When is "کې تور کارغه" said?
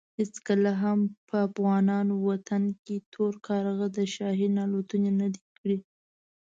2.85-3.87